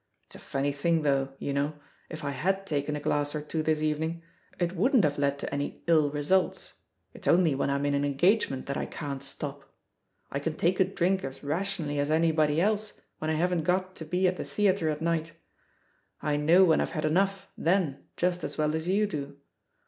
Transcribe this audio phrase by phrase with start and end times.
[0.25, 1.75] It's a funny thing, though, you know,
[2.09, 4.23] if I had taken a glass or two this evening,
[4.57, 6.79] it wouldn't have led to any ill results.
[7.13, 9.71] It's only when I'm in an engagement that I can't stop.
[10.31, 14.05] I can take a drink as rationally as anybody else when I haven't got to
[14.05, 15.33] be at the theatre at night;
[16.19, 19.37] I know when I've had enough then just as well as you do.